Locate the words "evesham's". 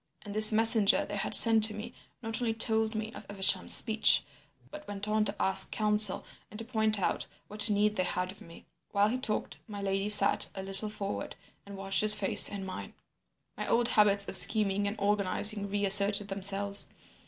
3.29-3.75